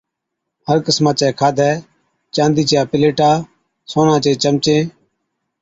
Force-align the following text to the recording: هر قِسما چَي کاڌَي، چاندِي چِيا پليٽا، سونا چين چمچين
هر 0.67 0.77
قِسما 0.85 1.11
چَي 1.19 1.29
کاڌَي، 1.39 1.71
چاندِي 2.35 2.63
چِيا 2.69 2.81
پليٽا، 2.91 3.31
سونا 3.91 4.15
چين 4.23 4.35
چمچين 4.43 4.83